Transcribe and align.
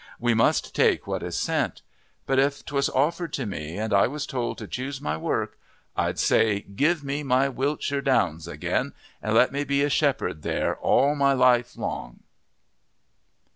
We 0.19 0.33
must 0.33 0.73
take 0.73 1.05
what 1.05 1.21
is 1.21 1.37
sent. 1.37 1.83
But 2.25 2.39
if 2.39 2.65
'twas 2.65 2.89
offered 2.89 3.31
to 3.33 3.45
me 3.45 3.77
and 3.77 3.93
I 3.93 4.07
was 4.07 4.25
told 4.25 4.57
to 4.57 4.65
choose 4.67 4.99
my 4.99 5.15
work, 5.15 5.59
I'd 5.95 6.17
say, 6.17 6.61
Give 6.61 7.03
me 7.03 7.21
my 7.21 7.47
Wiltsheer 7.49 8.03
Downs 8.03 8.47
again 8.47 8.93
and 9.21 9.35
let 9.35 9.51
me 9.51 9.63
be 9.63 9.83
a 9.83 9.91
shepherd 9.91 10.41
there 10.41 10.75
all 10.75 11.13
my 11.13 11.33
life 11.33 11.77
long." 11.77 12.21